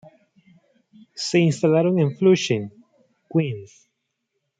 [1.13, 2.71] Se instalaron en Flushing,
[3.31, 3.87] Queens.